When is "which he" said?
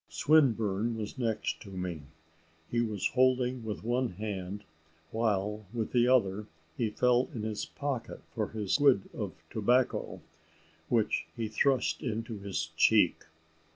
10.89-11.47